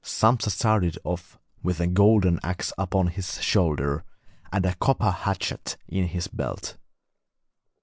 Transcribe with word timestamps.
Sampsa 0.03 0.49
started 0.49 0.97
off 1.03 1.37
with 1.61 1.79
a 1.79 1.85
golden 1.85 2.39
axe 2.41 2.73
upon 2.75 3.09
his 3.09 3.39
shoulder 3.39 4.03
and 4.51 4.65
a 4.65 4.73
copper 4.73 5.11
hatchet 5.11 5.77
in 5.87 6.07
his 6.07 6.27
belt. 6.27 6.75